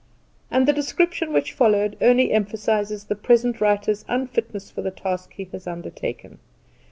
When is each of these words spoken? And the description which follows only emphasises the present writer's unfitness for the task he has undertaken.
And 0.49 0.67
the 0.67 0.73
description 0.73 1.31
which 1.31 1.53
follows 1.53 1.93
only 2.01 2.31
emphasises 2.31 3.03
the 3.03 3.13
present 3.15 3.61
writer's 3.61 4.03
unfitness 4.07 4.71
for 4.71 4.81
the 4.81 4.89
task 4.89 5.33
he 5.33 5.43
has 5.51 5.67
undertaken. 5.67 6.39